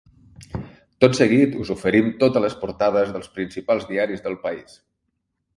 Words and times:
Tot 1.03 1.17
seguit 1.19 1.53
us 1.65 1.69
oferim 1.75 2.09
totes 2.25 2.43
les 2.45 2.57
portades 2.63 3.13
dels 3.19 3.29
principals 3.37 3.89
diaris 3.93 4.25
del 4.29 4.43
país. 4.49 4.79